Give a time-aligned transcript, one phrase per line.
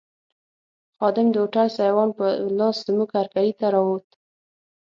[0.97, 2.25] خادم د هوټل سایوان په
[2.57, 4.07] لاس زموږ هرکلي ته راووت.